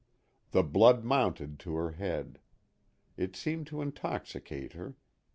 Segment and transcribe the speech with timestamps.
[0.49, 2.39] The blood mounted to her head.
[3.17, 4.95] It seemed to intoxicate her.